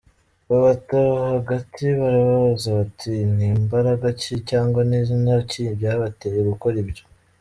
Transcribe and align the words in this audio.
Babata 0.49 0.99
hagati 1.31 1.83
barababaza 1.99 2.69
bati 2.79 3.13
ni 3.35 3.47
mbaraga 3.63 4.07
ki, 4.19 4.33
cyangwa 4.49 4.79
ni 4.89 4.99
zina 5.07 5.35
ki 5.49 5.61
byabateye 5.77 6.39
gukora 6.51 6.75
ibyo?”. 6.85 7.03